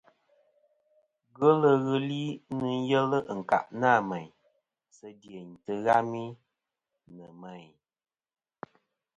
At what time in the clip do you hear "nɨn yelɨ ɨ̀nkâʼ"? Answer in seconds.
2.57-3.65